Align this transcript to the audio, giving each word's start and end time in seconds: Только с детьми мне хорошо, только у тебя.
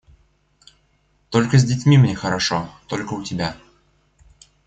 Только 1.29 1.59
с 1.59 1.63
детьми 1.63 1.95
мне 1.99 2.15
хорошо, 2.15 2.67
только 2.87 3.13
у 3.13 3.21
тебя. 3.23 3.55